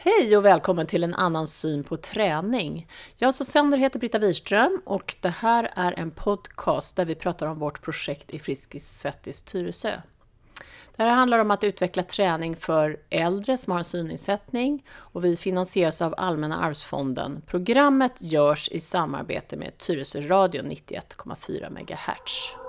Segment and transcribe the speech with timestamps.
[0.00, 2.86] Hej och välkommen till en annan syn på träning.
[3.16, 7.46] Jag som sänder heter Britta Wirström och det här är en podcast där vi pratar
[7.46, 10.00] om vårt projekt i Friskis Svettis Tyresö.
[10.96, 15.36] Det här handlar om att utveckla träning för äldre som har en synnedsättning och vi
[15.36, 17.42] finansieras av Allmänna arvsfonden.
[17.46, 22.67] Programmet görs i samarbete med Tyresö Radio 91,4 MHz.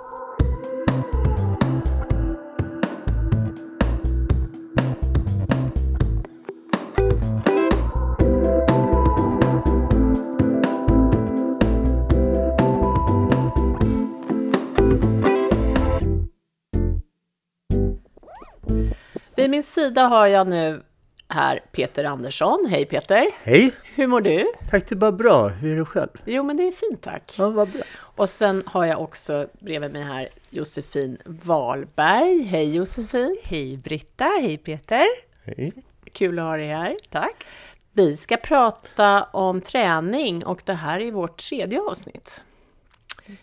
[19.50, 20.82] Vid min sida har jag nu
[21.28, 22.66] här Peter Andersson.
[22.70, 23.26] Hej Peter!
[23.42, 23.74] Hej!
[23.94, 24.46] Hur mår du?
[24.70, 25.48] Tack, det är bara bra.
[25.48, 26.08] Hur är det själv?
[26.24, 27.34] Jo, men det är fint tack.
[27.38, 27.82] Ja, vad bra.
[27.98, 32.42] Och sen har jag också bredvid mig här Josefin Wahlberg.
[32.42, 33.36] Hej Josefin!
[33.42, 35.06] Hej Britta, hej Peter!
[35.44, 35.72] Hej.
[36.12, 36.96] Kul att ha dig här.
[37.10, 37.44] Tack!
[37.92, 42.42] Vi ska prata om träning och det här är vårt tredje avsnitt.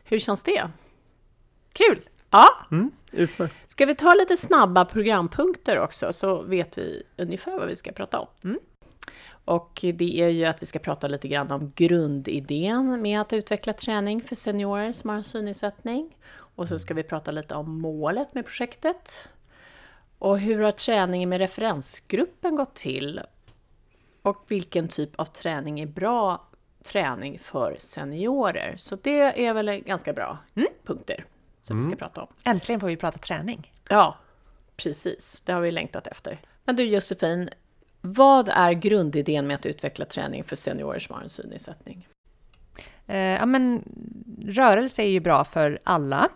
[0.03, 0.69] Hur känns det?
[1.73, 2.01] Kul!
[2.29, 3.55] Ja, Mm, utmärkt.
[3.77, 8.19] Ska vi ta lite snabba programpunkter också så vet vi ungefär vad vi ska prata
[8.19, 8.27] om.
[8.43, 8.59] Mm.
[9.45, 13.73] Och det är ju att vi ska prata lite grann om grundidén med att utveckla
[13.73, 16.17] träning för seniorer som har en synnedsättning.
[16.29, 19.27] Och så ska vi prata lite om målet med projektet.
[20.19, 23.21] Och hur har träningen med referensgruppen gått till?
[24.21, 26.47] Och vilken typ av träning är bra
[26.83, 28.75] träning för seniorer?
[28.77, 31.25] Så det är väl ganska bra mm, punkter
[31.67, 32.27] som vi ska prata om.
[32.43, 33.73] Äntligen får vi prata träning.
[33.89, 34.17] Ja,
[34.77, 35.41] precis.
[35.45, 36.41] Det har vi längtat efter.
[36.65, 37.49] Men du Josefin,
[38.01, 42.07] vad är grundidén med att utveckla träning för seniorer som har en synnedsättning?
[43.07, 43.83] Eh, ja, men
[44.47, 46.29] rörelse är ju bra för alla.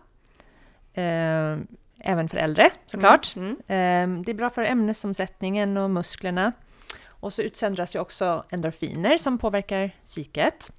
[0.94, 1.58] Eh,
[2.04, 3.36] även för äldre såklart.
[3.36, 3.50] Mm.
[3.52, 6.52] Eh, det är bra för ämnesomsättningen och musklerna.
[7.08, 10.72] Och så utsöndras ju också endorfiner som påverkar psyket.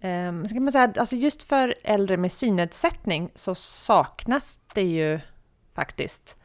[0.00, 5.20] Eh, så kan man säga alltså just för äldre med synnedsättning så saknas det ju
[5.74, 6.36] faktiskt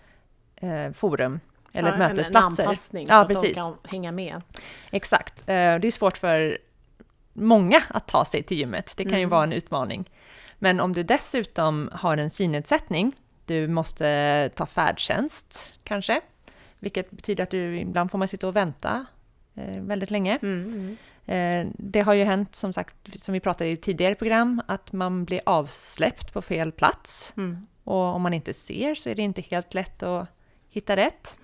[0.55, 1.39] eh, forum
[1.73, 2.63] eller Ja, mötesplatser.
[2.63, 3.57] En anpassning Ja, så att precis.
[3.57, 4.41] de kan hänga med.
[4.91, 5.39] Exakt.
[5.41, 6.57] Eh, Det är svårt för
[7.33, 8.93] många att ta sig till gymmet.
[8.97, 9.29] Det kan ju Mm.
[9.29, 10.09] vara en utmaning.
[10.59, 13.11] Men om du dessutom har en synnedsättning,
[13.45, 16.21] du måste ta färdtjänst kanske,
[16.79, 19.05] vilket betyder att du ibland får man sitta och vänta
[19.81, 20.39] väldigt länge.
[20.41, 20.97] Mm.
[21.25, 25.25] Eh, det har ju hänt, som sagt, som vi pratade i tidigare program, att man
[25.25, 27.33] blir avsläppt på fel plats.
[27.37, 27.67] Mm.
[27.83, 30.29] Och om man inte ser så är det inte helt lätt att
[30.69, 31.37] hitta rätt.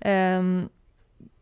[0.00, 0.68] Ehm,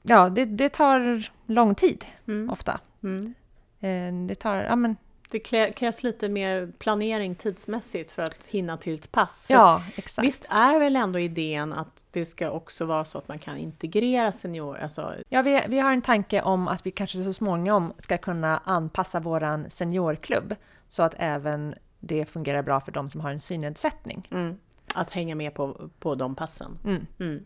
[0.02, 2.50] ja, det, det tar lång tid Mm.
[2.50, 2.80] ofta.
[3.02, 3.34] Mm.
[3.80, 4.96] Eh, det tar, ja men,
[5.30, 5.38] Det
[5.72, 9.46] krävs lite mer planering tidsmässigt för att hinna till ett pass.
[9.46, 10.26] För ja exakt.
[10.26, 14.32] Visst är väl ändå idén att det ska också vara så att man kan integrera
[14.32, 14.82] seniorer?
[14.82, 18.58] Alltså, Ja, vi, vi har en tanke om att vi kanske så småningom ska kunna
[18.64, 20.54] anpassa våran seniorklubb
[20.88, 24.28] så att även det fungerar bra för de som har en synnedsättning.
[24.30, 24.58] mm,
[24.94, 26.78] att hänga med på, på de passen.
[26.84, 27.06] Mm.
[27.18, 27.44] Mm.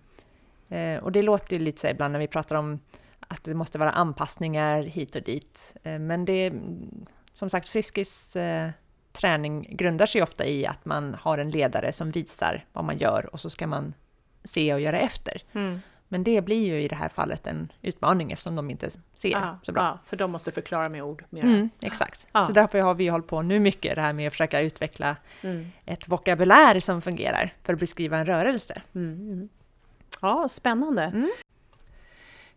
[0.69, 2.79] Eh, och det låter ju lite så ibland när vi pratar om
[3.21, 5.77] att det måste vara anpassningar hit och dit.
[5.83, 6.53] Eh, men det
[7.33, 8.71] som sagt, Friskis eh,
[9.13, 13.31] träning grundar sig ofta i att man har en ledare som visar vad man gör
[13.33, 13.95] och så ska man
[14.45, 15.43] se och göra efter.
[15.53, 15.81] Mm.
[16.13, 19.59] Men det blir ju i det här fallet en utmaning eftersom de inte ser Ja,
[19.63, 19.83] så bra.
[19.83, 21.25] ja, för de måste förklara med ord.
[21.31, 21.47] Mera.
[21.47, 22.29] Mm, exakt.
[22.33, 22.43] Ja.
[22.43, 25.67] Så därför har vi hållit på nu mycket det här med att försöka utveckla Mm.
[25.87, 28.83] ett vokabulär som fungerar för att beskriva en rörelse.
[28.95, 29.31] Mm.
[29.33, 29.49] mm.
[30.23, 31.29] Ja, spännande.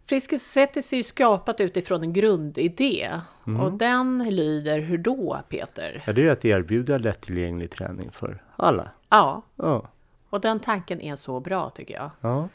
[0.06, 3.12] Friskis Svettis är ju skapat utifrån en grundidé.
[3.48, 3.62] Mm.
[3.62, 6.04] Och den lyder hur då, Peter?
[6.08, 8.90] Ja, det är att erbjuda lättillgänglig träning för alla.
[9.10, 9.88] Ja, Ja.
[10.30, 12.10] och den tanken är så bra tycker jag.
[12.22, 12.50] ja.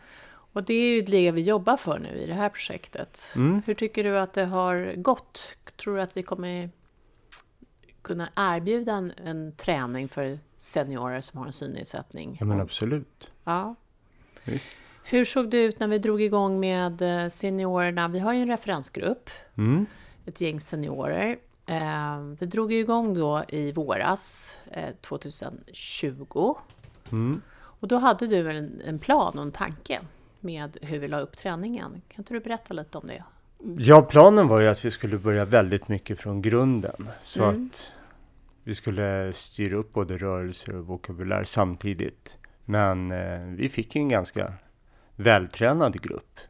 [0.52, 3.32] Och det är ju det vi jobbar för nu i det här projektet.
[3.36, 3.62] Mm.
[3.66, 5.56] Hur tycker du att det har gått?
[5.76, 6.70] Tror du att vi kommer
[8.02, 12.36] kunna erbjuda en, en träning för seniorer som har en synnedsättning?
[12.40, 13.30] ja men absolut.
[13.44, 13.74] Ja.
[14.44, 14.66] Visst.
[15.10, 18.08] Hur såg det ut när vi drog igång med eh, seniorerna?
[18.08, 19.86] Vi har ju en referensgrupp, Mm.
[20.26, 21.36] ett gäng seniorer.
[21.66, 26.54] Eh, Det drog igång då i våras, eh, 2020.
[27.12, 27.40] Mm.
[27.56, 30.00] Och då hade du en, en plan och en tanke
[30.40, 31.90] med hur vi la upp träningen.
[32.08, 33.24] Kan inte du berätta lite om det?
[33.78, 37.08] Ja, planen var ju att vi skulle börja väldigt mycket från grunden.
[37.22, 37.66] Så Mm.
[37.66, 37.92] att
[38.64, 42.36] vi skulle styra upp både rörelse och vokabulär samtidigt.
[42.64, 44.52] Men eh, vi fick en ganska
[45.18, 46.40] vältränad grupp.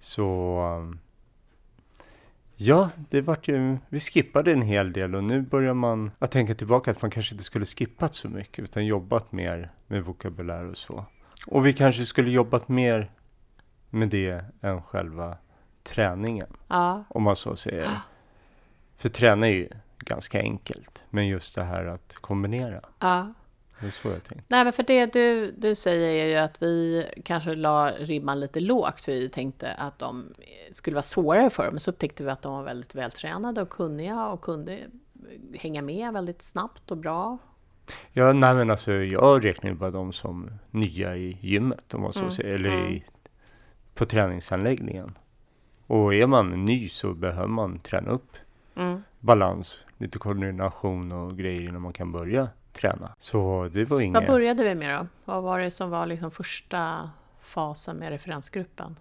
[0.00, 0.94] Så
[2.56, 6.54] ja, det vart ju, vi skippade en hel del och nu börjar man att tänka
[6.54, 10.76] tillbaka att man kanske inte skulle skippat så mycket utan jobbat mer med vokabulär och
[10.76, 11.04] så.
[11.46, 13.10] Och vi kanske skulle jobbat mer
[13.90, 15.36] med det än själva
[15.82, 17.90] träningen, Ja, om man så säger.
[18.96, 23.34] För träna är ju ganska enkelt, men just det här att kombinera, ja.
[23.82, 24.44] Det är så jag tänkte.
[24.48, 28.60] Nej, men för det du, du säger är ju att vi kanske la ribban lite
[28.60, 30.34] lågt, för vi tänkte att de
[30.70, 31.78] skulle vara svårare för dem.
[31.78, 34.78] Så upptäckte vi att de var väldigt vältränade och kunniga och kunde
[35.54, 37.38] hänga med väldigt snabbt och bra.
[38.12, 42.12] Ja, nej men alltså jag räknar ju bara dem som nya i gymmet, om man
[42.12, 42.92] så Mm, säger, eller mm.
[42.92, 43.04] i,
[43.94, 45.18] på träningsanläggningen.
[45.86, 48.36] Och är man ny så behöver man träna upp
[48.74, 49.02] Mm.
[49.20, 53.14] balans, lite koordination och grejer innan man kan börja träna.
[53.18, 54.26] Så det var Vad inget...
[54.26, 55.06] började vi med då?
[55.24, 57.10] Vad var det som var liksom första
[57.42, 58.96] fasen med referensgruppen?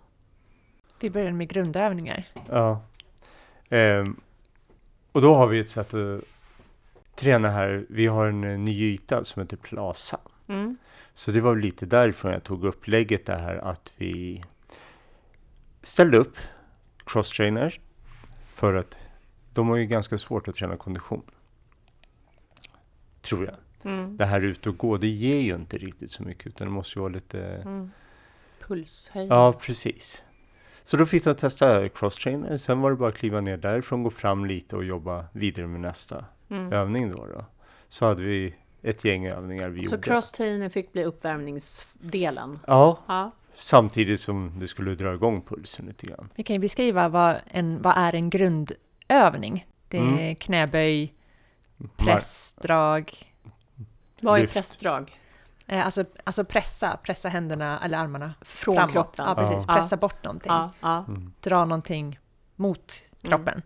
[1.00, 2.28] Vi började med grundövningar.
[2.50, 2.82] Ja.
[3.70, 4.20] Ehm,
[5.12, 6.22] och då har vi ett sätt att
[7.16, 7.86] träna här.
[7.90, 10.20] Vi har en eh, ny yta som heter Plaza.
[10.48, 10.78] Mm.
[11.14, 14.44] Så det var lite därifrån jag tog upplägget det här att vi
[15.82, 16.38] ställde upp
[17.06, 17.80] cross-trainers
[18.56, 18.98] för att
[19.54, 21.22] de har ju ganska svårt att träna kondition.
[23.22, 23.56] Tror jag.
[23.92, 24.18] Mm.
[24.18, 27.00] Det här ut och gå, det ger ju inte riktigt så mycket utan det måste
[27.00, 27.42] ju vara lite...
[27.66, 27.92] Mm.
[28.68, 29.28] Pulshöj.
[29.28, 30.22] Ja, precis.
[30.84, 34.10] Så då fick jag testa cross-trainer, sen var det bara att kliva ner därifrån, gå
[34.10, 36.74] fram lite och jobba vidare med nästa Mm.
[36.74, 37.46] övning då, då.
[37.90, 40.08] Så hade vi ett gäng övningar vi Så gjorde.
[40.08, 42.60] cross-training fick bli uppvärmningsdelen?
[42.68, 43.32] Ja, Ja.
[43.56, 46.30] samtidigt som det skulle dra igång pulsen lite grann.
[46.36, 49.66] Vi kan ju beskriva vad, en, vad är en grundövning.
[49.88, 50.36] Det är Mm.
[50.36, 51.14] knäböj,
[51.98, 53.14] press, drag.
[54.22, 54.54] Vad är Lyft.
[54.54, 55.18] pressdrag?
[55.68, 58.92] Eh, alltså, alltså pressa, pressa händerna eller armarna Från framåt.
[58.94, 59.26] kroppen?
[59.28, 59.66] Ja, precis.
[59.68, 59.74] Ja.
[59.76, 60.52] Pressa bort någonting.
[60.52, 61.06] Ja, ja.
[61.08, 61.34] Mm.
[61.40, 62.20] Dra någonting
[62.56, 63.62] mot kroppen.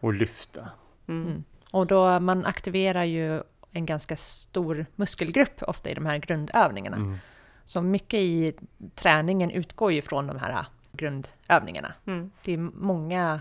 [0.00, 0.68] Och lyfta.
[1.08, 1.26] Mm.
[1.26, 1.44] Mm.
[1.70, 6.96] Och då man aktiverar ju en ganska stor muskelgrupp ofta i de här grundövningarna.
[6.96, 7.18] Mm.
[7.64, 8.52] Så mycket i
[8.94, 11.92] träningen utgår ju från de här grundövningarna.
[12.06, 12.30] Mm.
[12.44, 13.40] Det är många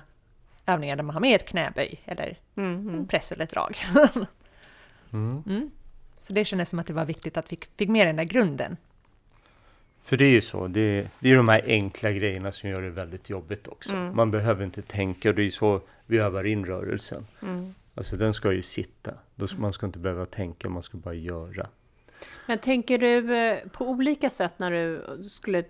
[0.68, 2.72] övningar där man har med ett knäböj eller Mm.
[2.72, 3.08] en Mm.
[3.08, 3.78] press eller ett drag.
[5.14, 5.44] Mm.
[5.48, 5.72] Mm.
[6.20, 8.78] Så det kändes som att det var viktigt att vi fick med den där grunden.
[10.04, 12.90] För det är ju så, det, det är de här enkla grejerna som gör det
[12.90, 13.94] väldigt jobbigt också.
[13.96, 14.16] Mm.
[14.16, 17.28] Man behöver inte tänka och det är så vi övar in rörelsen.
[17.42, 17.74] Mm.
[17.96, 19.14] Alltså den ska ju sitta.
[19.36, 21.68] Då ska, man ska inte behöva tänka, man ska bara göra.
[22.46, 25.64] Men tänker du eh, på olika sätt när du skulle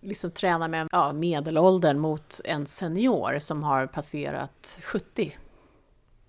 [0.00, 5.36] liksom träna med ja, medelåldern mot en senior som har passerat 70?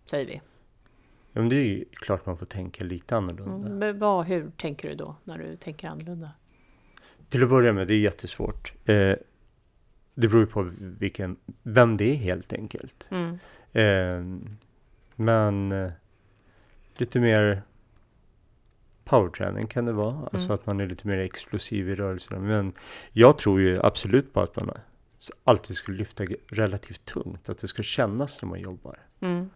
[0.06, 0.42] Säger vi.
[1.34, 3.68] Ja, men det är ju klart man får tänka lite annorlunda.
[3.68, 3.78] Mm.
[3.78, 6.32] Men vad, hur tänker du då när du tänker annorlunda?
[7.30, 8.74] Till att börja med, det är jättesvårt.
[8.86, 9.16] Eh,
[10.16, 13.10] det beror ju på vilken, vem det är helt enkelt.
[13.12, 13.40] Mm.
[13.72, 14.50] Eh,
[15.16, 15.74] men
[16.98, 17.64] lite mer
[19.12, 20.16] powerträning kan det vara.
[20.34, 20.52] Alltså Mm.
[20.56, 22.40] att man är lite mer explosiv i rörelserna.
[22.40, 22.74] Men
[23.12, 24.72] jag tror ju absolut på att man
[25.44, 27.50] alltid skulle lyfta relativt tungt.
[27.50, 28.98] Att det ska kännas när man jobbar.
[29.20, 29.50] Mm.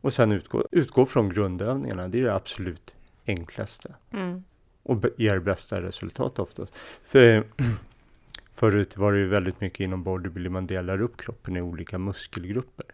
[0.00, 2.08] Och sen utgå, utgå från grundövningarna.
[2.08, 2.94] Det är det absolut
[3.26, 3.94] enklaste.
[4.12, 4.44] Mm.
[4.82, 6.72] Och ger bästa resultat oftast.
[7.04, 7.44] För,
[8.54, 10.52] förut var det ju väldigt mycket inom bodybuilding.
[10.52, 12.86] Man delar upp kroppen i olika muskelgrupper.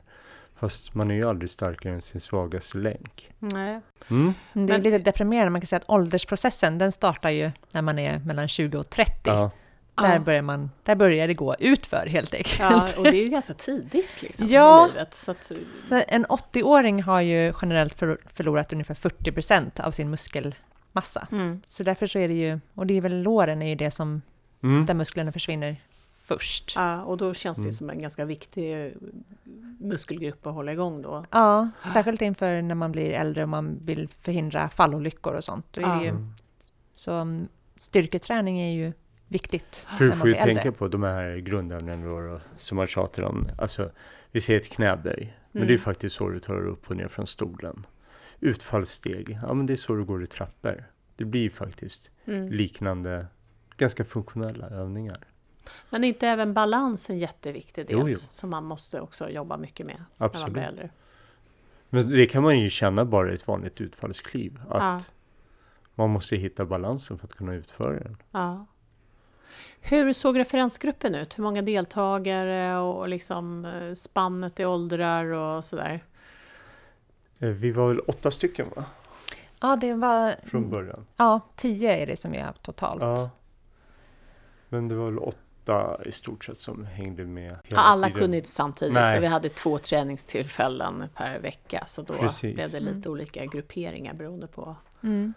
[0.60, 3.30] Fast man är ju aldrig starkare än sin svagaste länk.
[3.38, 3.80] Nej.
[4.10, 4.34] Mm.
[4.52, 8.18] Det är lite deprimerande, man kan säga att åldersprocessen den startar ju när man är
[8.18, 9.12] mellan 20 och 30.
[9.24, 9.50] Ja.
[9.94, 10.18] Där, Ja.
[10.20, 12.58] börjar man, där börjar det gå utför helt enkelt.
[12.60, 14.86] Ja, och det är ju ganska tidigt liksom, Ja.
[14.86, 15.14] i livet.
[15.14, 15.52] Så att,
[15.90, 21.26] En 80-åring har ju generellt förlo- förlorat ungefär 40 procent av sin muskelmassa.
[21.32, 21.62] mm.
[21.66, 24.22] Så därför så är det ju, och det är väl låren är ju det som,
[24.62, 24.86] Mm.
[24.86, 25.76] där musklerna försvinner
[26.34, 26.72] först.
[26.76, 27.72] ja, och då känns det Mm.
[27.72, 28.92] som en ganska viktig eh,
[29.80, 31.24] muskelgrupp att hålla igång då.
[31.30, 35.66] Ja, särskilt inför när man blir äldre och man vill förhindra fallolyckor och sånt.
[35.70, 36.02] Då är det Ja.
[36.02, 36.32] ju, Mm.
[36.94, 38.92] så mm, styrketräning är ju
[39.28, 40.54] viktigt För när du får ju äldre.
[40.54, 43.48] tänka på de här grundämnena som man tjatar om.
[43.58, 43.90] Alltså,
[44.32, 45.36] vi ser ett knäböj.
[45.52, 45.68] Men Mm.
[45.68, 47.86] det är faktiskt så du tar dig upp och ner från stolen.
[48.40, 49.38] Utfallssteg.
[49.42, 50.84] Ja, men det är så du går i trappor.
[51.16, 52.48] Det blir faktiskt Mm.
[52.48, 53.26] liknande,
[53.76, 55.18] ganska funktionella övningar.
[55.90, 58.18] Men är inte även balans en jätteviktig del Jo, jo.
[58.18, 60.52] som man måste också jobba mycket med när man Absolut.
[60.52, 60.90] blir äldre?
[61.90, 64.60] Men det kan man ju känna bara i ett vanligt utfallskliv.
[64.68, 65.00] Att Ja.
[65.94, 68.16] man måste hitta balansen för att kunna utföra den.
[68.30, 68.66] Ja.
[69.80, 71.38] Hur såg referensgruppen ut?
[71.38, 76.04] Hur många deltagare och liksom eh, spannet i åldrar och sådär?
[77.38, 78.84] Eh, Vi var väl åtta stycken va?
[79.60, 80.34] Ja, det var...
[80.46, 81.06] Från början.
[81.16, 83.02] Ja, tio är det som vi har totalt.
[83.02, 83.30] Ja.
[84.68, 85.38] Men det var väl åtta
[86.04, 88.20] i stort sett som hängde med hela alla tiden.
[88.20, 88.94] kunde inte samtidigt.
[88.94, 89.16] Nej.
[89.16, 92.54] och Vi hade två träningstillfällen per vecka så då Precis.
[92.54, 94.76] blev det lite olika grupperingar beroende på.
[95.02, 95.34] Mm.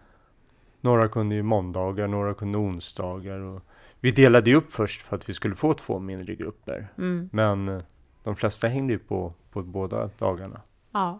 [0.81, 3.61] Några kunde ju måndagar, några kunde onsdagar och
[3.99, 6.87] vi delade ju upp först för att vi skulle få två mindre grupper.
[6.97, 7.29] Mm.
[7.31, 7.81] Men eh,
[8.23, 10.61] de flesta hängde ju på, på båda dagarna.
[10.91, 11.19] Ja.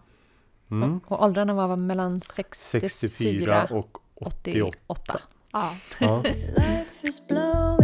[0.70, 1.00] Mm.
[1.06, 4.78] Och, och åldrarna var mellan 64, 64 och 88.
[4.86, 5.20] 88.
[5.52, 5.72] ja.
[5.98, 6.22] Ja.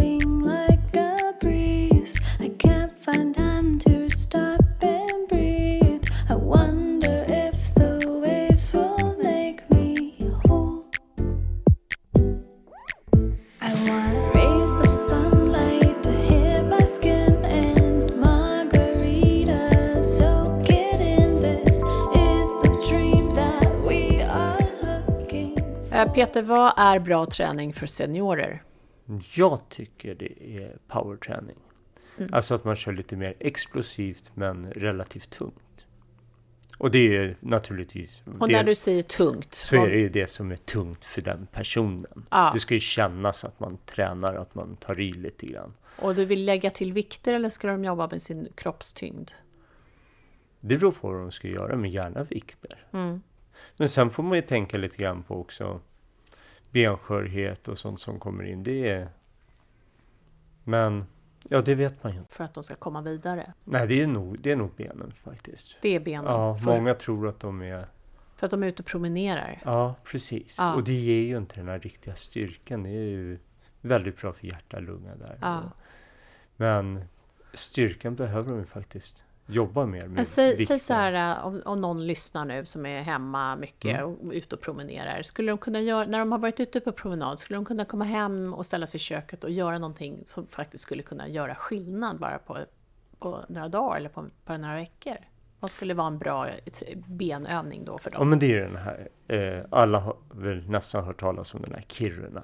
[25.91, 28.63] Peter, vad är bra träning för seniorer?
[29.35, 31.57] Jag tycker det är powerträning.
[32.17, 32.33] Mm.
[32.33, 35.85] Alltså att man kör lite mer explosivt men relativt tungt.
[36.77, 38.21] Och det är naturligtvis...
[38.39, 41.21] Och det, när du säger tungt, så är det ju det som är tungt för
[41.21, 42.25] den personen.
[42.31, 42.51] Ja.
[42.53, 45.73] Det ska ju kännas att man tränar, att man tar i lite grann.
[45.95, 49.31] och du vill lägga till vikter eller ska de jobba med sin kroppstyngd?
[50.59, 52.85] Det beror på vad de ska göra, men gärna vikter.
[52.93, 53.21] Mm.
[53.77, 55.79] Men sen får man ju tänka lite grann på också
[56.71, 58.63] benskörhet och sånt som kommer in.
[58.63, 59.09] Det är...
[60.63, 61.05] Men,
[61.49, 62.33] ja det vet man ju inte.
[62.33, 63.53] För att de ska komma vidare.
[63.63, 65.77] Nej, det är nog, det är nog benen faktiskt.
[65.81, 66.25] Det är benen.
[66.25, 67.87] Ja, för, många tror att de är...
[68.35, 69.61] för att de är ute och promenerar.
[69.65, 70.55] Ja, precis.
[70.59, 70.73] Ja.
[70.73, 72.83] Och det ger ju inte den här riktiga styrkan.
[72.83, 73.39] Det är ju
[73.81, 75.37] väldigt bra för hjärta och lunga där.
[75.41, 75.61] Ja.
[76.55, 77.03] Men
[77.53, 80.27] styrkan behöver de ju faktiskt jobba mer med.
[80.27, 80.65] Säg, vikten.
[80.67, 84.13] säg så här, äh, om, om någon lyssnar nu som är hemma mycket Mm.
[84.13, 85.21] och ute och promenerar.
[85.21, 88.05] Skulle de kunna göra, när de har varit ute på promenad, skulle de kunna komma
[88.05, 92.19] hem och ställa sig i köket och göra någonting som faktiskt skulle kunna göra skillnad
[92.19, 92.57] bara på,
[93.19, 95.15] på några dagar eller på bara några veckor?
[95.59, 96.47] Vad skulle vara en bra
[97.05, 98.29] benövning då för Ja, dem?
[98.29, 99.07] men det är den här.
[99.27, 102.43] Eh, alla har väl nästan hört talas om den här Kiruna.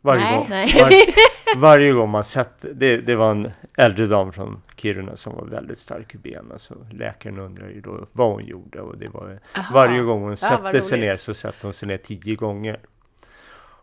[0.00, 0.36] Varje, Nej.
[0.38, 0.72] gång, Nej.
[0.74, 5.44] var, varje gång man sett det, det var en äldre dam från Kiruna som var
[5.44, 6.58] väldigt stark i benen.
[6.58, 8.80] Så läkaren undrade ju då vad hon gjorde.
[8.80, 9.74] Och det var, Aha.
[9.74, 12.80] varje gång hon Ja, sätter vad sig ner så sätter hon sig ner tio gånger.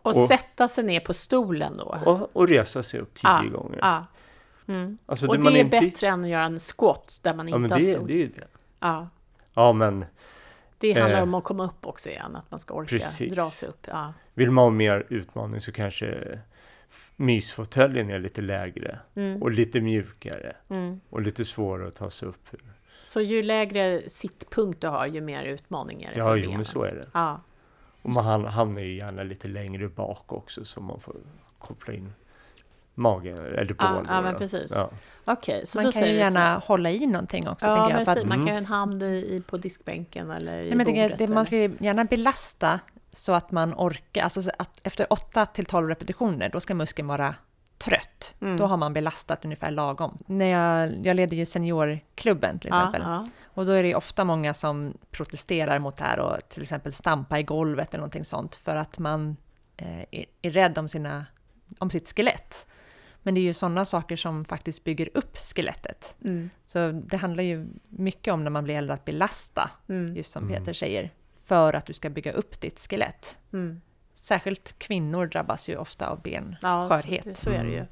[0.02, 1.98] Och, och- sätta sig ner på stolen då?
[2.04, 3.78] Och, och resa sig upp tio Ja, gånger.
[3.82, 4.06] Ja.
[4.68, 4.98] Mm.
[5.06, 7.58] Alltså, Och det man är inte- bättre än att göra en squat där man Ja,
[7.58, 8.06] men inte har det, stol.
[8.08, 8.46] det är ju det.
[8.80, 9.08] Ja.
[9.54, 10.04] Ja, men
[10.78, 13.32] Det handlar Eh, om att komma upp också igen, att man ska orka precis.
[13.34, 13.86] dra sig upp.
[13.90, 14.12] Ja.
[14.34, 16.38] vill man ha mer utmaning så kanske
[17.16, 19.42] mysfåtöljen är lite lägre Mm.
[19.42, 21.00] och lite mjukare Mm.
[21.10, 22.72] och lite svårare att ta sig upp ur.
[23.02, 26.82] Så ju lägre sittpunkt du har, ju mer utmaning är det Ja, jo, men så
[26.82, 27.06] är det.
[27.14, 27.40] Ja.
[28.02, 31.16] Och man ham- hamnar ju gärna lite längre bak också så man får
[31.58, 32.12] koppla in
[32.98, 34.06] magen eller Ja, bål.
[34.08, 34.72] ja, men precis.
[34.76, 34.90] Ja.
[35.24, 37.66] Okej, så Man då kan säger ju du så- gärna hålla i någonting också.
[37.66, 38.38] Ja, jag, att, Man Mm.
[38.38, 41.18] kan ju ha en hand i, på diskbänken eller i Nej, men bordet.
[41.18, 44.22] det, man ska ju gärna belasta så att man orkar.
[44.22, 47.34] Alltså så att efter 8 till 12 repetitioner, då ska muskeln vara
[47.78, 48.34] trött.
[48.40, 48.56] Mm.
[48.56, 50.18] Då har man belastat ungefär lagom.
[50.26, 53.02] När jag, jag leder ju seniorklubben till exempel.
[53.04, 56.62] Ja, Och då är det ju ofta många som protesterar mot det här och till
[56.62, 59.36] exempel stampa i golvet eller någonting sånt för att man
[59.76, 61.26] eh, är, är rädd om, sina,
[61.78, 62.66] om sitt skelett.
[63.28, 66.16] Men det är ju sådana saker som faktiskt bygger upp skelettet.
[66.18, 66.28] ja.
[66.28, 66.50] Mm.
[66.64, 70.16] Så det handlar ju mycket om när man blir äldre att belasta, Mm.
[70.16, 71.10] just som Peter säger,
[71.42, 73.38] för att du ska bygga upp ditt skelett.
[73.52, 73.80] Mm.
[74.14, 77.24] Särskilt kvinnor drabbas ju ofta av Ja, benskörhet.
[77.38, 77.84] så, så är det ju.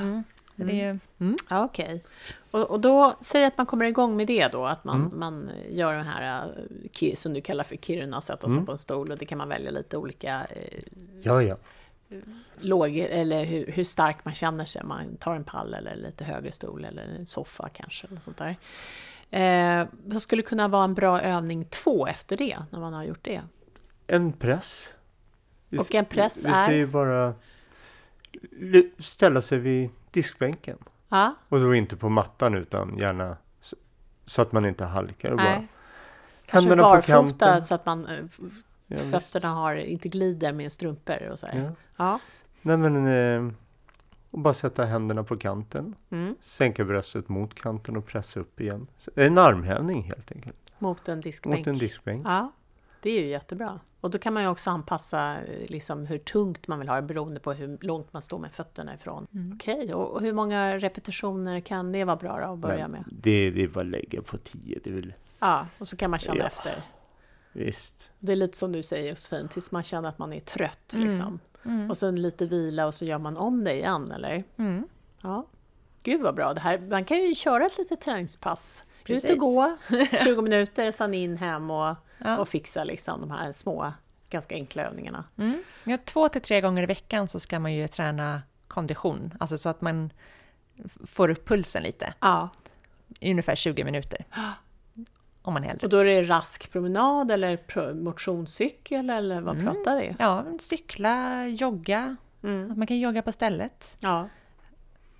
[0.00, 0.24] Mm.
[0.56, 1.36] Är, mm.
[1.50, 2.04] Ja, okej.
[2.50, 5.18] Och, och då, säg att man kommer igång med det då, att man, Mm.
[5.18, 6.54] man gör den här,
[7.02, 8.66] eh, som du kallar för Kiruna, sätta sig Mm.
[8.66, 10.82] på en stol och det kan man välja lite olika eh,
[11.22, 11.56] ja, ja.
[12.60, 14.84] Låg, eller hur, hur stark man känner sig.
[14.84, 18.06] Man tar en pall eller lite högre stol eller en soffa kanske.
[18.06, 18.56] Eller sånt där.
[19.30, 23.22] Eh, vad skulle kunna vara en bra övning två efter det, när man har gjort
[23.24, 23.42] det?
[24.06, 24.94] En press.
[25.68, 26.66] Vi Och en press vi är?
[26.66, 27.34] säger bara
[28.98, 30.78] ställa sig vid diskbänken.
[31.08, 33.76] Ja, Och då inte på mattan utan gärna så,
[34.24, 35.30] så att man inte halkar.
[35.30, 35.68] Och bara nej.
[36.46, 37.62] Kanske händerna på barfota kanten.
[37.62, 38.24] så att man, eh,
[38.86, 41.58] Ja, fötterna har, inte glider med strumpor och så här.
[41.58, 41.70] Ja.
[42.02, 42.18] Ja.
[42.62, 43.52] Nej men, eh,
[44.30, 45.94] och bara sätta händerna på kanten.
[46.10, 46.36] Mm.
[46.40, 48.86] Sänka bröstet mot kanten och pressa upp igen.
[48.96, 50.56] Så, en armhävning helt enkelt.
[50.78, 51.58] Mot en diskbänk.
[51.58, 52.26] Mot en diskbänk.
[52.26, 52.52] Ja,
[53.00, 53.80] det är ju jättebra.
[54.00, 57.02] Och då kan man ju också anpassa eh, liksom, hur tungt man vill ha det
[57.02, 59.26] beroende på hur långt man står med fötterna ifrån.
[59.34, 59.52] Mm.
[59.54, 63.04] Okej, och, och hur många repetitioner kan det vara bra då, att börja Men med?
[63.06, 64.80] Det, det är bara att lägga på tio.
[64.84, 66.46] Det väl, Ja, och så kan man känna Ja.
[66.46, 66.82] efter.
[67.52, 68.10] Visst.
[68.18, 70.92] Det är lite som du säger Josefin, tills man känner att man är trött.
[70.94, 71.08] Mm.
[71.08, 71.38] Liksom.
[71.64, 71.90] Mm.
[71.90, 74.44] Och sen lite vila och så gör man om det igen, eller?
[74.56, 74.88] Mm.
[75.22, 75.46] Ja.
[76.02, 78.84] Gud vad bra, det här, man kan ju köra ett litet träningspass.
[79.00, 79.30] Ut Precis.
[79.30, 79.76] och gå
[80.24, 82.38] 20 minuter, sen in hem och, Ja.
[82.38, 83.92] och fixa liksom, de här små,
[84.30, 85.24] ganska enkla övningarna.
[85.36, 85.62] Mm.
[85.84, 89.68] Ja, två till tre gånger i veckan så ska man ju träna kondition, alltså så
[89.68, 90.10] att man
[91.06, 92.48] får upp pulsen lite, Ja.
[93.20, 94.24] i ungefär 20 minuter.
[95.42, 95.86] Om man hellre.
[95.86, 99.74] Och då är det rask promenad eller motionscykel eller vad Mm.
[99.74, 100.14] pratar vi?
[100.18, 102.78] Ja, cykla, jogga, Mm.
[102.78, 103.96] man kan jogga på stället.
[104.00, 104.28] Ja.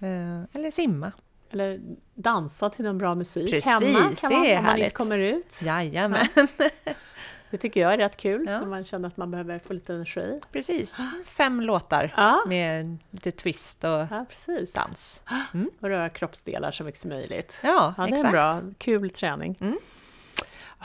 [0.01, 1.13] Eh, Eller simma.
[1.51, 1.81] Eller
[2.15, 5.19] dansa till en bra musik Precis, hemma kan det man, är om man inte kommer
[5.19, 5.61] ut.
[5.63, 6.27] Jajamän,
[7.51, 8.59] Det tycker jag är rätt kul Ja.
[8.61, 10.41] när man känner att man behöver få lite energi.
[10.53, 10.99] precis.
[11.27, 14.27] Fem låtar Ja, med lite twist och ja
[14.75, 15.23] dans.
[15.81, 17.61] Och röra kroppsdelar så mycket som möjligt.
[17.63, 18.25] Ja, Ja, det är exakt.
[18.27, 19.59] en bra, kul träning.
[19.61, 19.79] Mm.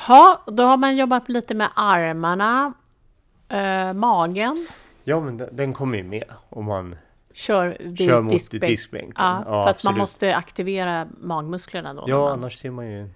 [0.07, 2.73] Ja, då har man jobbat lite med armarna,
[3.49, 4.67] eh, magen,
[5.03, 6.95] Ja, men den, den kommer ju med om man
[7.33, 8.63] kör vid kör mot diskbänk.
[8.71, 9.13] diskbänken.
[9.17, 9.97] Ja, för att man absolut.
[9.97, 12.03] måste aktivera magmusklerna då.
[12.07, 13.09] Ja, man, annars ser man ju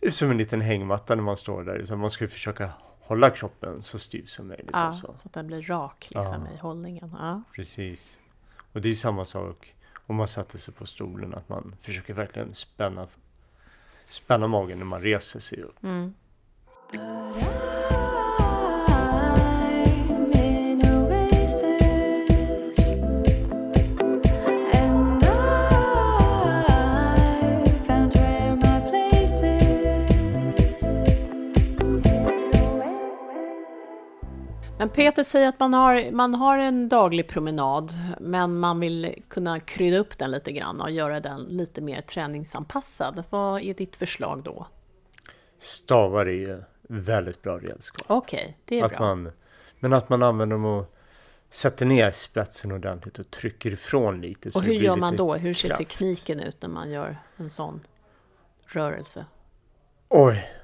[0.00, 1.84] ut som en liten hängmatta när man står där.
[1.84, 4.70] Så man ska ju försöka hålla kroppen så styv som möjligt.
[4.72, 5.12] ja, Alltså.
[5.14, 6.54] så att den blir rak liksom, Ja.
[6.54, 7.16] i hållningen.
[7.18, 7.42] Ja.
[7.54, 8.18] Precis.
[8.72, 9.74] Och det är samma sak
[10.06, 11.34] om man sätter sig på stolen.
[11.34, 13.06] Att man försöker verkligen spänna,
[14.10, 15.82] spänna magen när man reser sig upp.
[15.82, 16.14] Mm.
[34.80, 39.60] Men Peter säger att man har, man har en daglig promenad, men man vill kunna
[39.60, 43.24] krydda upp den lite grann och göra den lite mer träningsanpassad.
[43.30, 44.66] Vad är ditt förslag då?
[45.58, 48.04] Stavar är väldigt bra redskap.
[48.06, 49.00] Okej, det är Att bra.
[49.00, 49.32] man,
[49.80, 50.94] men att man använder dem och
[51.50, 54.50] sätter ner spetsen ordentligt och trycker ifrån lite.
[54.54, 55.34] Och hur gör man då?
[55.34, 55.78] Hur ser kraft.
[55.78, 57.80] tekniken ut när man gör en sån
[58.66, 59.24] rörelse?
[60.08, 60.59] Oj!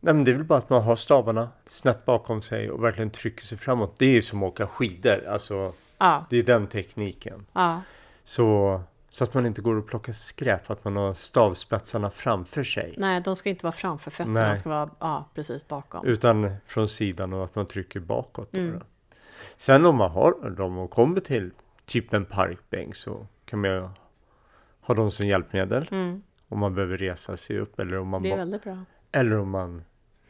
[0.00, 3.10] Nej, men det är väl bara att man har stavarna snett bakom sig och verkligen
[3.10, 3.94] trycker sig framåt.
[3.98, 5.26] Det är ju som att åka skidor.
[5.28, 7.46] Alltså, Ja, det är den tekniken.
[7.52, 7.82] ja,
[8.24, 12.94] Så, så att man inte går och plockar skräp, att man har stavspetsarna framför sig.
[12.98, 14.48] nej, de ska inte vara framför fötterna, Nej.
[14.50, 16.06] de ska vara ja, precis bakom.
[16.06, 18.54] Utan från sidan och att man trycker bakåt.
[18.54, 18.80] Mm.
[19.56, 21.50] Sen om man har dem och kommer till
[21.84, 23.88] typ en parkbänk så kan man ju
[24.80, 25.88] ha dem som hjälpmedel.
[25.90, 28.78] Mm, Om man behöver resa sig upp eller om man, det är väldigt bra.
[29.12, 29.82] eller om man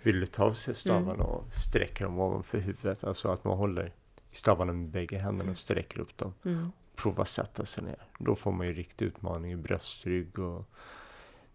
[0.02, 1.26] vill ta av sig stavarna Mm.
[1.26, 3.04] och sträcka dem ovanför huvudet.
[3.04, 3.92] Alltså att man håller
[4.32, 6.34] i stavarna med bägge händerna och sträcker upp dem.
[6.44, 6.72] Mm.
[6.96, 7.96] Prova sätta sig ner.
[8.18, 10.64] Då får man ju riktig utmaning i bröstrygg och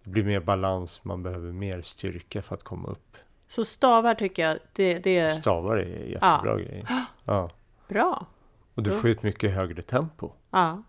[0.03, 1.03] det blir mer balans.
[1.03, 3.17] Man behöver mer styrka för att komma upp.
[3.47, 6.85] Så stavar tycker jag, det, det är Stavar är jättebra grej.
[7.25, 7.49] Ja.
[7.87, 8.25] bra.
[8.73, 8.97] Och du Ja.
[8.99, 10.31] får ju ett mycket högre tempo.
[10.51, 10.83] Ja,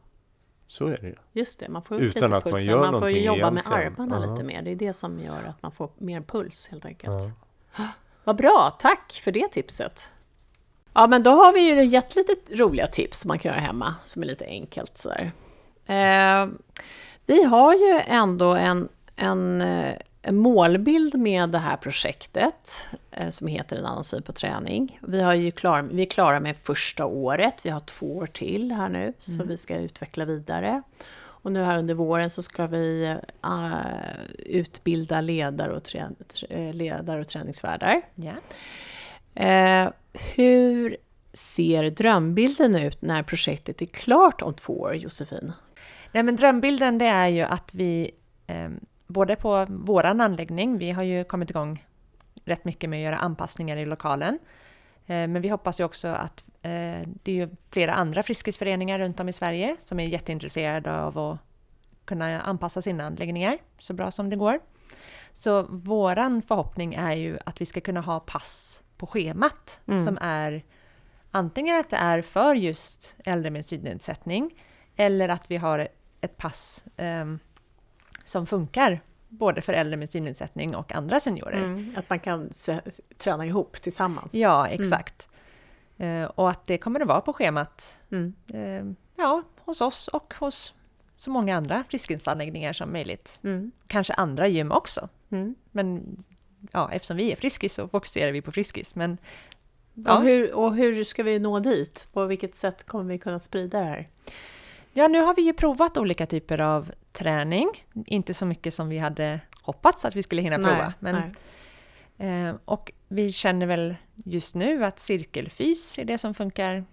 [0.69, 1.15] Så är det ju.
[1.33, 1.69] just det.
[1.69, 2.65] Man får upp Utan lite att man puls.
[2.67, 3.93] gör Man får ju jobba med egentligen.
[3.93, 4.31] armarna Ja.
[4.33, 4.63] lite mer.
[4.63, 7.13] Det är det som gör att man får mer puls helt enkelt.
[7.23, 7.31] Ja.
[8.25, 10.09] Vad bra, tack för det tipset.
[10.93, 13.95] Ja, men då har vi ju gett lite roliga tips som man kan göra hemma,
[14.05, 15.33] som är lite enkelt sådär.
[15.87, 16.49] Eh,
[17.27, 23.47] vi har ju ändå en, en, eh, en målbild med det här projektet eh, som
[23.47, 24.99] heter En annan syn på träning.
[25.03, 28.73] Vi, har ju klar, vi är klara med första året, vi har två år till
[28.73, 30.83] här nu, så vi ska utveckla vidare.
[31.47, 37.21] Och nu här under våren så ska vi eh, utbilda ledare och, trä, trä- ledare
[37.21, 38.03] och träningsvärdar.
[38.15, 38.33] Ja.
[39.45, 39.91] Eh,
[40.35, 40.97] hur
[41.33, 45.53] ser drömbilden ut när projektet är klart om två år, Josefin?
[46.13, 48.11] Nej, men drömbilden det är ju att vi,
[48.47, 48.71] eh,
[49.07, 51.85] både på våran anläggning, vi har ju kommit igång
[52.45, 54.39] rätt mycket med att göra anpassningar i lokalen.
[55.07, 59.29] Eh, men vi hoppas ju också att eh, det är flera andra friskisföreningar runt om
[59.29, 61.39] i Sverige som är jätteintresserade av att
[62.05, 64.61] kunna anpassa sina anläggningar så bra som det går.
[65.33, 70.05] Så våran förhoppning är ju att vi ska kunna ha pass på schemat Mm.
[70.05, 70.65] som är
[71.31, 74.63] antingen att det är för just äldre med synnedsättning
[74.97, 75.89] eller att vi har
[76.21, 77.39] ett pass ehm,
[78.25, 81.63] som funkar både för äldre med synnedsättning och andra seniorer.
[81.65, 82.51] Mm, att man kan
[83.19, 84.35] träna ihop tillsammans.
[84.35, 85.29] Ja, exakt.
[85.97, 88.35] Eh, och att det kommer att vara på schemat Mm.
[88.49, 90.75] eh, ja, hos oss och hos
[91.17, 93.41] så många andra friskhetsanläggningar som möjligt.
[93.45, 93.73] Mm.
[93.87, 95.09] Kanske andra gym också.
[95.31, 95.55] Mm.
[95.71, 96.17] Men
[96.73, 98.95] ja, eftersom vi är Friskis så fokuserar vi på Friskis.
[98.95, 99.19] Men
[100.09, 102.07] Och, hur, och hur ska vi nå dit?
[102.13, 104.09] På vilket sätt kommer vi kunna sprida det här?
[104.99, 107.69] Ja, nu har vi ju provat olika typer av träning.
[108.07, 110.95] Inte så mycket som vi hade hoppats att vi skulle hinna prova.
[111.01, 111.33] Men,
[112.17, 112.49] nej.
[112.49, 116.85] eh, och vi känner väl just nu att cirkelfys är det som funkar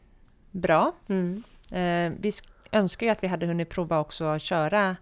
[0.52, 0.96] bra.
[1.08, 1.44] Mm.
[1.72, 4.96] Eh, vi sk- önskar ju att vi hade hunnit prova också att köra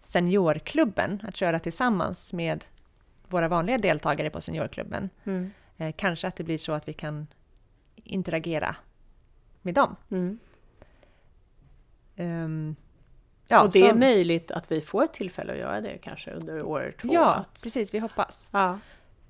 [0.00, 2.64] seniorklubben, att köra tillsammans med
[3.28, 5.10] våra vanliga deltagare på seniorklubben.
[5.24, 5.50] Mm.
[5.78, 7.26] Eh, kanske att det blir så att vi kan
[7.96, 8.76] interagera
[9.62, 9.96] med dem.
[10.10, 10.38] Mm.
[12.16, 12.76] Ehm,
[13.48, 16.30] ja, och det är så- möjligt att vi får ett tillfälle att göra det kanske
[16.30, 17.08] under år två.
[17.12, 17.94] Ja, att, precis.
[17.94, 18.50] Vi hoppas.
[18.52, 18.78] Ja.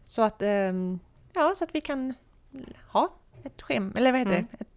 [0.06, 0.98] Så att, ehm,
[1.32, 2.14] ja, så att vi kan
[2.88, 3.12] ha
[3.44, 4.46] ett schema, eller vad heter Mm.
[4.50, 4.56] det?
[4.60, 4.68] Ett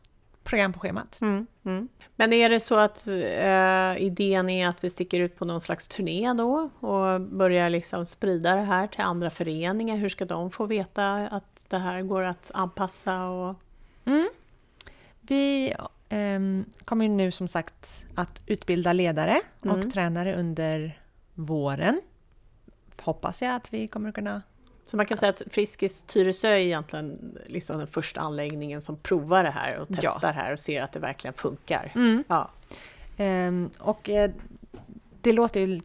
[0.44, 1.22] program på schemat.
[1.22, 1.88] Mm, mm.
[2.16, 5.88] Men är det så att eh, idén är att vi sticker ut på någon slags
[5.88, 9.98] turné då och börjar liksom sprida det här till andra föreningar?
[9.98, 13.26] Hur ska de få veta att det här går att anpassa?
[13.26, 13.56] Och...
[14.06, 14.30] Mm.
[15.22, 15.74] Vi
[16.10, 19.92] ehm, kommer nu som sagt att utbilda ledare och Mm.
[19.92, 21.00] tränare under
[21.34, 22.02] våren.
[23.02, 24.42] Hoppas jag att vi kommer kunna...
[24.86, 29.44] Så man kan säga att Friskis Tyresö är egentligen liksom den första anläggningen som provar
[29.44, 29.96] det här och Ja.
[30.02, 31.92] testar här och ser att det verkligen funkar.
[31.96, 32.24] Mm.
[32.28, 32.50] Ja.
[33.18, 34.32] Ehm, och eh,
[35.22, 35.80] det låter ju...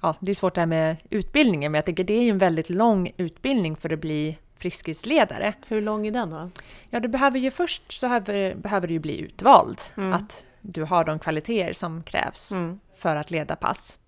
[0.00, 2.38] Ja, det är svårt det här med utbildningen, men jag tänker det är ju en
[2.38, 5.54] väldigt lång utbildning för att bli Friskisledare.
[5.68, 6.50] Hur lång är den då?
[6.90, 9.80] Ja, du behöver ju först så behöver, behöver du bli utvald.
[9.96, 10.12] Mm.
[10.12, 12.80] Att du har de kvaliteter som krävs Mm.
[12.96, 13.98] för att leda pass.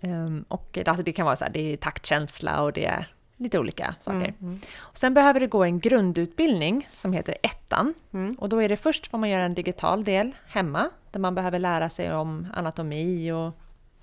[0.00, 3.58] Ehm, och alltså det kan vara så här, det är taktkänsla och det är lite
[3.58, 4.34] olika saker.
[4.40, 4.60] Mm.
[4.76, 7.94] Och sen behöver du gå en grundutbildning som heter ettan.
[8.12, 8.34] Mm.
[8.34, 11.58] Och då är det först får man göra en digital del hemma där man behöver
[11.58, 13.52] lära sig om anatomi och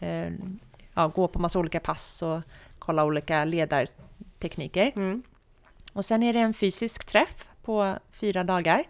[0.06, 0.32] eh,
[0.94, 2.42] ja, gå på massa olika pass och
[2.80, 4.92] kolla olika ledartekniker.
[4.96, 5.24] Mm.
[5.94, 8.84] Och sen är det en fysisk träff på fyra dagar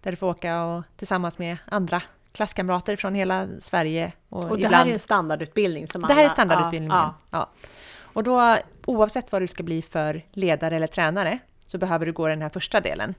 [0.00, 4.12] där du får åka och, tillsammans med andra klasskamrater från hela Sverige.
[4.28, 5.86] Och, Och det ibland, här är en standardutbildning?
[5.86, 6.96] Som det här alla- är standardutbildningen.
[6.96, 7.50] Ja, Ja.
[7.96, 8.56] Och då,
[8.86, 12.48] oavsett vad du ska bli för ledare eller tränare, så behöver du gå den här
[12.48, 13.14] första delen,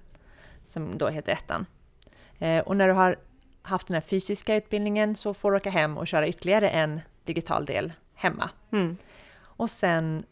[0.67, 1.65] som då heter ettan.
[2.39, 3.15] Eh, och när du har
[3.61, 7.65] haft den här fysiska utbildningen så får du åka hem och köra ytterligare en digital
[7.65, 8.49] del hemma.
[8.69, 8.77] ja.
[8.77, 8.97] Mm.
[9.37, 10.23] Och sen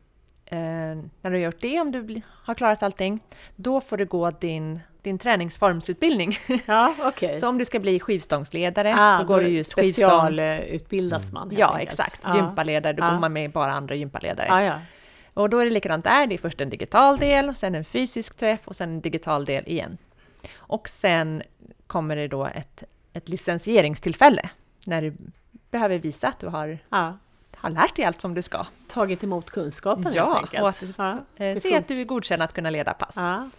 [0.53, 3.19] när du har gjort det, om du har klarat allting,
[3.55, 6.37] då får du gå din, din träningsformsutbildning.
[6.65, 7.39] ja okej.
[7.39, 9.71] så om du ska bli skivstångsledare, Ah, då går du just.
[9.71, 11.89] Specialutbildas man helt Ja, enkelt.
[11.89, 12.21] exakt.
[12.23, 12.35] Ja.
[12.35, 13.09] Gympaledare, då Ja.
[13.11, 14.47] går man med bara andra gympaledare.
[14.49, 14.79] Ja, ja.
[15.33, 18.35] Och då är det likadant där, det är först en digital del, sen en fysisk
[18.37, 19.97] träff och sen en digital del igen.
[20.57, 21.43] Och sen
[21.87, 24.49] kommer det då ett, ett licensieringstillfälle,
[24.85, 25.13] när du
[25.71, 27.17] behöver visa att du har, ja.
[27.63, 28.65] Har lärt dig allt som du ska.
[28.87, 30.61] Tagit emot kunskapen Ja, helt enkelt.
[30.61, 31.11] och att- ja.
[31.11, 33.13] Eh, Det se att du är godkänd att kunna leda pass.
[33.17, 33.49] Ja,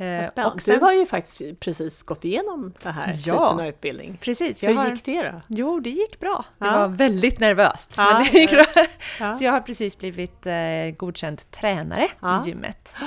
[0.00, 3.14] Eh, och sen, Du har ju faktiskt precis gått igenom det här Ja.
[3.48, 4.18] typen av utbildning.
[4.20, 5.40] precis, Hur har, gick det då?
[5.48, 6.44] Jo, det gick bra.
[6.58, 6.78] Det Ja.
[6.78, 8.64] var väldigt nervöst, Ja, men det gick bra.
[9.20, 9.34] Ja.
[9.34, 12.96] Så jag har precis blivit eh, godkänd tränare i gymmet.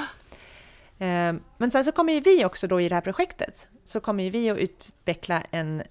[0.99, 4.23] Eh, men sen så kommer ju vi också då i det här projektet, så kommer
[4.23, 5.83] ju vi att utveckla en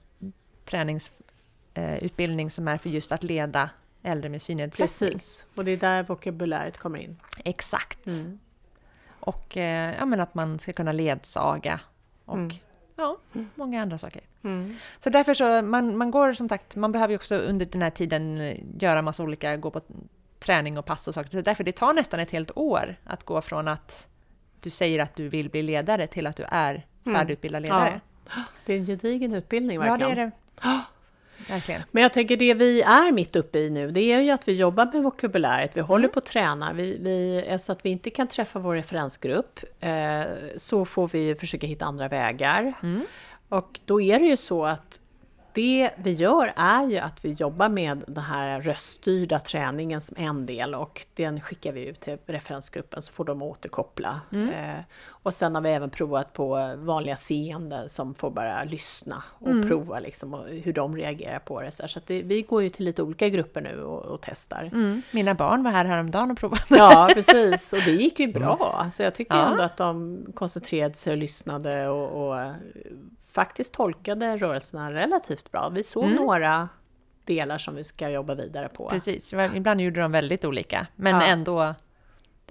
[0.65, 3.71] träningsutbildning eh, som är för just att leda
[4.03, 5.11] äldre med synnedsättning.
[5.11, 7.17] Precis, och det är där vokabuläret kommer in.
[7.45, 8.07] Exakt.
[8.07, 8.39] Mm.
[9.21, 11.81] Och eh, ja, men att man ska kunna ledsaga
[12.25, 12.57] och Mm.
[12.97, 13.17] ja,
[13.55, 14.21] många andra saker.
[14.45, 14.77] Mm.
[14.99, 17.91] Så därför så, man, man går som sagt, man behöver ju också under den här
[17.91, 19.81] tiden göra massa olika, gå på
[20.39, 21.31] träning och pass och saker.
[21.31, 24.09] Så därför det tar nästan ett helt år att gå från att
[24.61, 27.19] du säger att du vill bli ledare till att du är Mm.
[27.19, 28.01] färdigutbildad ledare.
[28.67, 30.17] Det är en gedigen utbildning Ja, verkligen.
[30.17, 30.33] det är
[30.63, 30.81] det.
[31.49, 31.83] Verkligen.
[31.91, 34.53] Men jag tänker det vi är mitt uppe i nu, det är ju att vi
[34.53, 38.27] jobbar med vokabuläret, vi håller på att träna, vi, vi, så att vi inte kan
[38.27, 40.23] träffa vår referensgrupp, eh,
[40.57, 42.73] så får vi försöka hitta andra vägar.
[42.83, 43.07] Mm.
[43.49, 45.01] Och då är det ju så att
[45.55, 50.47] det vi gör är ju att vi jobbar med den här röststyrda träningen som en
[50.47, 54.21] del och den skickar vi ut till referensgruppen så får de återkoppla.
[54.33, 54.81] Eh,
[55.23, 59.99] och sen har vi även provat på vanliga seende som får bara lyssna och prova
[59.99, 61.73] liksom och hur de reagerar på det.
[61.73, 64.63] Så, att det, vi går ju till lite olika grupper nu och, och testar.
[64.63, 65.03] Mm.
[65.11, 66.63] Mina barn var här häromdagen och provade.
[66.69, 67.73] Ja, precis.
[67.73, 68.87] Och det gick ju bra.
[68.93, 69.51] Så jag tycker Ja.
[69.51, 72.53] ändå att de koncentrerade sig och lyssnade och, och
[73.33, 75.69] faktiskt tolkade rörelserna relativt bra.
[75.69, 76.69] Vi såg några
[77.25, 78.89] delar som vi ska jobba vidare på.
[78.89, 81.23] Precis, Det ibland gjorde de väldigt olika, men Ja.
[81.27, 81.75] ändå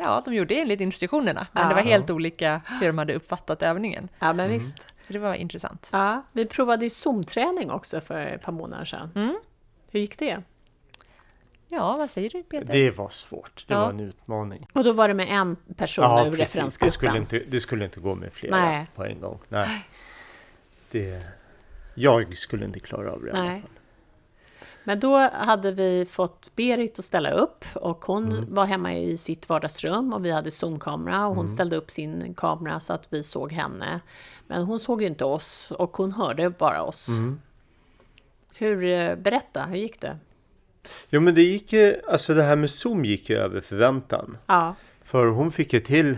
[0.02, 1.70] Ja, de gjorde enligt instruktionerna, men Ja.
[1.70, 4.10] det var helt olika hur de hade uppfattat övningen.
[4.20, 4.88] Ja, men visst.
[4.98, 5.90] Så det var intressant.
[5.94, 9.12] Ja, vi provade ju Zoom-träning också för ett par månader sedan.
[9.16, 9.40] Mm.
[9.92, 10.44] Hur gick det?
[11.70, 12.72] Ja, vad säger du Peter?
[12.74, 13.66] Det var svårt.
[13.68, 13.80] Det Ja.
[13.80, 14.68] var en utmaning.
[14.74, 16.38] Och då var det med en person Ja, ur precis.
[16.38, 16.92] Det referensgruppen.
[16.94, 18.88] skulle, inte, det skulle inte gå med flera Nej.
[18.96, 19.40] på en gång.
[19.50, 19.86] Nej.
[20.92, 21.24] Det,
[21.96, 23.62] jag skulle inte klara av det i alla Nej.
[23.62, 23.70] fall.
[24.84, 28.54] Men då hade vi fått Berit att ställa upp och hon Mm.
[28.54, 31.48] var hemma i sitt vardagsrum och vi hade zoomkamera och hon Mm.
[31.48, 34.00] ställde upp sin kamera så att vi såg henne.
[34.48, 37.08] Men hon såg ju inte oss och hon hörde bara oss.
[37.10, 37.42] Mm.
[38.54, 40.18] Hur, eh, berätta, hur gick det?
[41.10, 44.38] Jo men det gick ju, alltså det här med Zoom gick ju över förväntan.
[44.46, 46.18] Ja, För hon fick ju till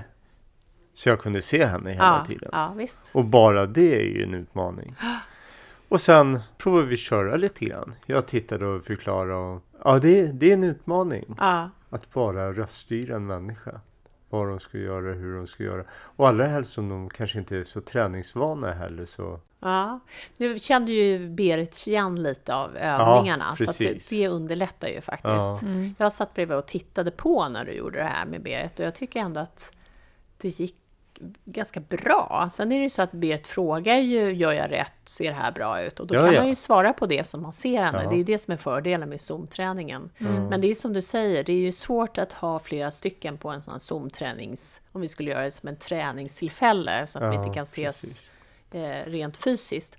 [0.93, 2.49] så jag kunde se henne hela ja, tiden.
[2.51, 3.11] ja visst.
[3.13, 4.95] Och bara det är ju en utmaning.
[5.89, 7.93] Och sen provade vi köra lite grann.
[8.05, 9.33] Jag tittade och förklarade.
[9.35, 13.81] Och, ja, det, det är en utmaning Ja, att bara röststyra en människa.
[14.29, 15.83] Vad de ska göra, hur de ska göra.
[15.91, 19.39] Och allra helst som de kanske inte är så träningsvana heller så.
[19.59, 19.99] ja.
[20.39, 23.77] Nu kände ju Berit igen lite av övningarna, så att
[24.09, 25.61] det, underlättar ju faktiskt.
[25.61, 25.95] Mm.
[25.97, 28.95] Jag satt bredvid och tittade på när du gjorde det här med Berit och jag
[28.95, 29.73] tycker ändå att
[30.41, 30.75] det gick
[31.45, 32.47] ganska bra.
[32.51, 35.51] Sen är det ju så att Berit frågar ju, gör jag rätt, ser det här
[35.51, 35.99] bra ut?
[35.99, 36.39] Och då Ja, kan ja.
[36.39, 38.03] man ju svara på det som man ser henne.
[38.03, 38.09] Ja.
[38.09, 40.09] Det är det som är fördelen med Zoom-träningen.
[40.17, 40.45] Mm.
[40.45, 43.49] Men det är som du säger, det är ju svårt att ha flera stycken på
[43.49, 47.37] en sån här Zoom-tränings, om vi skulle göra det som en träningstillfälle, så att vi
[47.37, 48.31] inte kan ses precis.
[48.71, 49.97] eh, rent fysiskt.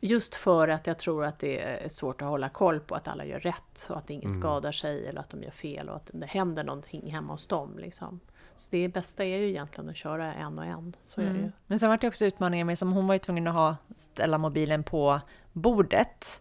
[0.00, 3.24] Just för att jag tror att det är svårt att hålla koll på att alla
[3.24, 4.40] gör rätt och att ingen Mm.
[4.40, 7.78] skadar sig eller att de gör fel och att det händer någonting hemma hos dem.
[7.78, 8.20] Liksom.
[8.54, 10.96] Så det bästa är ju egentligen att köra en och en.
[11.04, 11.38] Så är det ju.
[11.38, 11.52] Mm.
[11.66, 14.38] Men sen var det också utmaningen med, som hon var ju tvungen att ha, ställa
[14.38, 15.20] mobilen på
[15.52, 16.40] bordet.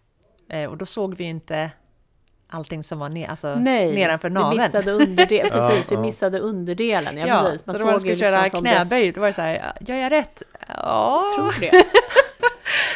[0.49, 1.71] Eh, och då såg vi ju inte
[2.47, 4.61] allting som var ner, alltså nedanför vi naveln.
[4.63, 7.17] missade, underdel, precis, vi missade underdelen.
[7.17, 7.67] Ja, Ja, precis.
[7.67, 9.95] Man så då man skulle ju köra liksom knäböj, då var det så här, gör
[9.95, 10.43] jag rätt?
[10.67, 11.23] Ja.
[11.23, 11.71] Jag tror det.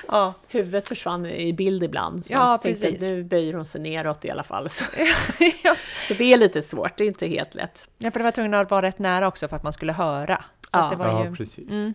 [0.07, 0.33] ja.
[0.47, 2.25] Huvudet försvann i bild ibland.
[2.25, 3.01] Så Ja, man tänkte, precis.
[3.01, 4.69] nu böjer hon sig neråt i alla fall.
[4.69, 4.83] Så,
[5.63, 5.75] ja.
[6.07, 7.87] så det är lite svårt, det är inte helt lätt.
[7.97, 10.43] ja, för det var tvungen att vara rätt nära också för att man skulle höra.
[10.61, 10.87] Så Ja.
[10.89, 11.69] det var Ja, ju, precis.
[11.69, 11.93] mm,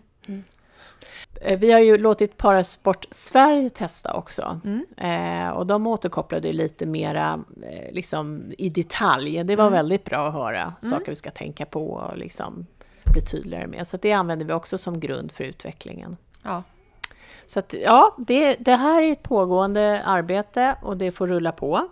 [1.41, 4.61] Eh, Vi har ju låtit Parasport Sverige testa också.
[4.65, 4.87] Mm.
[4.97, 9.45] Eh, och de återkopplade lite mera eh, liksom, i detalj.
[9.45, 9.73] Det var Mm.
[9.73, 12.67] väldigt bra att höra saker vi ska tänka på och liksom
[13.05, 13.87] bli tydligare med.
[13.87, 16.17] Så det använder vi också som grund för utvecklingen.
[16.43, 16.63] ja.
[17.53, 21.89] Så att, ja, det, det här är ett pågående arbete och det får rulla på.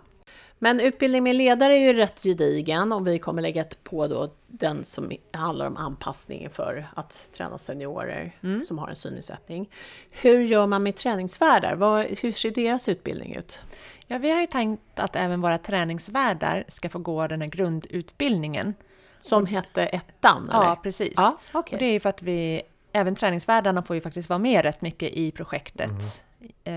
[0.59, 4.83] Men utbildning med ledare är ju rätt gedigen och vi kommer lägga på då den
[4.83, 8.61] som handlar om anpassningen för att träna seniorer Mm.
[8.61, 9.69] som har en synnedsättning.
[10.09, 11.75] Hur gör man med träningsvärdar?
[11.75, 13.59] Vad, hur ser deras utbildning ut?
[14.07, 18.73] ja, vi har ju tänkt att även våra träningsvärdar ska få gå den här grundutbildningen.
[19.21, 20.49] Som hette ettan?
[20.49, 20.63] Eller?
[20.63, 21.13] Ja, precis.
[21.15, 21.75] ja okej.
[21.75, 24.81] Och det är ju för att vi, även träningsvärdarna får ju faktiskt vara med rätt
[24.81, 26.25] mycket i projektet.
[26.63, 26.73] Eh,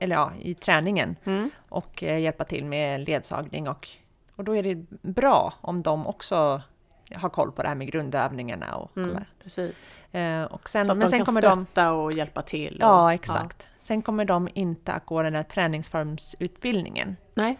[0.00, 1.16] eller ja, i träningen.
[1.24, 1.50] Mm.
[1.68, 3.68] Och eh, hjälpa till med ledsagning.
[3.68, 3.88] Och,
[4.36, 6.62] och då är det bra om de också
[7.14, 9.24] har koll på det här med grundövningarna och Mm, alla.
[9.42, 9.94] precis.
[10.12, 11.64] Eh, och sen, Så att men de sen kan kommer de...
[11.66, 12.74] stötta och hjälpa till?
[12.74, 13.70] Och, Ja, exakt.
[13.78, 17.16] Sen kommer de inte att gå den här träningsformsutbildningen.
[17.34, 17.58] Nej.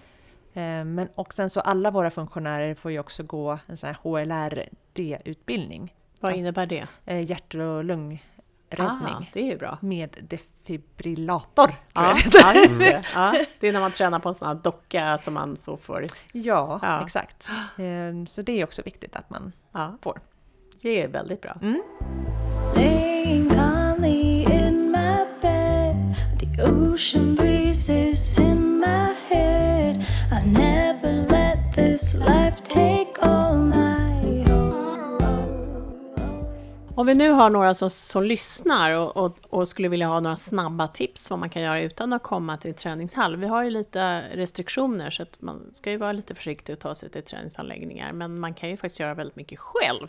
[0.55, 3.97] Eh, Men, och sen så alla våra funktionärer får ju också gå en sån här
[4.03, 5.95] HLRD-utbildning.
[6.21, 6.87] Vad Alltså- innebär det?
[7.07, 8.21] Eh, Hjärt och lungräddning.
[8.79, 9.79] Ah, det är ju bra.
[9.81, 11.67] Med defibrillator.
[11.67, 13.03] tror Ja, ja, just det.
[13.15, 15.77] Ja, det är när man tränar på en sån här docka som man får...
[15.77, 17.03] får ja, Ja.
[17.05, 17.51] exakt.
[17.77, 20.21] Eh, Så det är också viktigt att man ja, får.
[20.83, 21.57] det är väldigt bra.
[21.63, 21.83] Mm.
[22.77, 28.39] Laying calmly in my bed, the ocean breezes
[37.09, 40.89] vi nu har några som, som lyssnar och, och, och skulle vilja ha några snabba
[40.89, 43.37] tips vad man kan göra utan att komma till träningshall.
[43.37, 46.95] Vi har ju lite restriktioner så att man ska ju vara lite försiktig och ta
[46.95, 48.13] sig till träningsanläggningar.
[48.13, 50.09] Men man kan ju faktiskt göra väldigt mycket själv.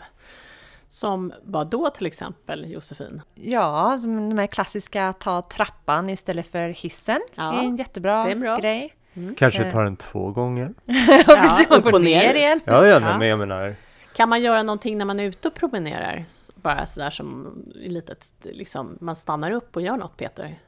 [0.87, 3.21] Som vad då till exempel, Josefin?
[3.35, 7.19] Ja, som de här klassiska ta trappan istället för hissen.
[7.35, 8.57] Ja, det är en jättebra det är bra.
[8.57, 8.93] grej.
[9.37, 10.73] Kanske tar den två gånger.
[10.85, 12.33] Ja, precis, man upp går och ner.
[12.33, 12.59] igen.
[12.65, 12.99] Ja, ja, Ja.
[12.99, 13.75] nej, men jag menar.
[14.15, 16.25] Kan man göra någonting när man är ute och promenerar?
[16.55, 20.59] Bara sådär som litet, liksom, man stannar upp och gör något Peter,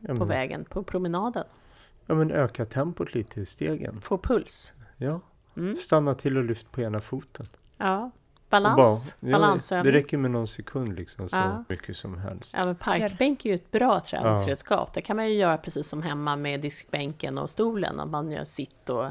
[0.00, 1.44] Ja, på men, vägen, på promenaden.
[2.06, 4.00] ja, men öka tempot lite i stegen.
[4.00, 4.72] Få puls.
[4.96, 5.20] Ja.
[5.56, 5.76] Mm.
[5.76, 7.46] Stanna till och lyft på ena foten.
[7.78, 8.10] Ja,
[8.50, 9.92] balans, bara- ja, balansövning.
[9.92, 11.64] Det räcker med någon sekund liksom, så Ja.
[11.68, 12.50] mycket som helst.
[12.54, 14.92] Ja, men parkbänk är ju ett bra träningsredskap.
[14.92, 18.00] Det kan man ju göra precis som hemma med diskbänken och stolen.
[18.00, 19.06] Att man gör sitt och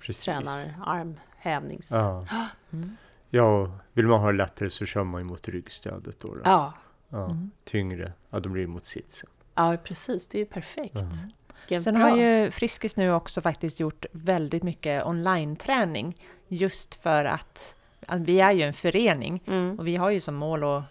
[0.00, 0.24] Precis.
[0.24, 1.90] tränar armhävnings...
[1.92, 2.26] Ja.
[2.72, 2.96] Mm.
[3.30, 6.34] Ja, vill man ha det lättare så kör man ju mot ryggstödet då.
[6.34, 6.40] då.
[6.44, 6.72] Ja,
[7.12, 7.24] Ja.
[7.24, 7.50] Mm.
[7.64, 9.30] Tyngre, ja då blir det mot sitsen.
[9.54, 10.28] ja, precis.
[10.28, 11.02] Det är ju perfekt.
[11.60, 12.02] Vilken Sen bra.
[12.02, 16.16] har ju Friskis nu också faktiskt gjort väldigt mycket online-träning.
[16.48, 19.78] Just för att, att vi är ju en förening Mm.
[19.78, 20.82] och vi har ju som mål att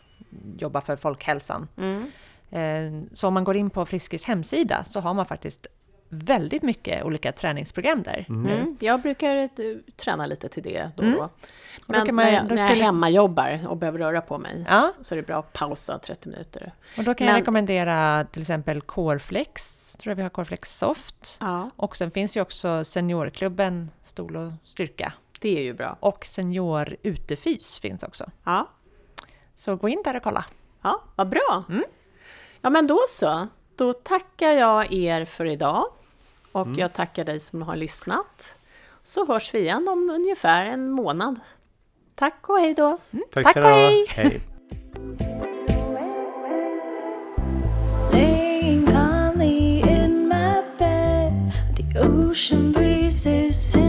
[0.58, 1.67] jobba för folkhälsan.
[1.78, 2.12] Mm.
[2.52, 5.67] Eh, Så om man går in på Friskis hemsida så har man faktiskt
[6.10, 8.26] väldigt mycket olika träningsprogram där.
[8.30, 8.78] Mm.
[8.80, 9.50] Jag brukar eh,
[9.95, 11.17] träna lite till det då och Mm.
[11.19, 11.22] då.
[11.22, 11.30] då
[11.86, 14.91] Men kan man- när jag, då när jag hemmajobbar och behöver röra på mig Ja.
[15.02, 16.72] så är det bra att pausa 30 minuter.
[16.98, 21.38] Och då kan Men- jag rekommendera till exempel Coreflex, tror jag vi har Coreflex Soft.
[21.41, 25.13] Ja, Och sen finns ju också Seniorklubben Stol och Styrka.
[25.41, 25.98] det är ju bra.
[26.00, 28.32] Och Senior Utefys finns också.
[28.43, 28.69] Ja,
[29.56, 30.45] Så gå in där och kolla.
[30.82, 31.63] ja vad bra.
[31.69, 31.84] Mm.
[32.62, 33.48] Ja, men då så.
[33.76, 35.86] då tackar jag er för idag.
[36.51, 38.55] Och jag tackar dig som har lyssnat.
[39.03, 41.39] Så hörs vi igen om ungefär en månad.
[42.15, 42.97] Tack och hej då!
[43.31, 44.05] Tack, Tack ska och hej.
[44.09, 44.41] hej.
[48.13, 53.88] Laying calmly in my bed, the ocean breezes in